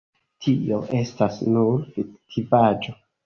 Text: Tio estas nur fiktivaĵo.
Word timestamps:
Tio 0.45 0.79
estas 0.99 1.37
nur 1.57 1.85
fiktivaĵo. 1.99 2.97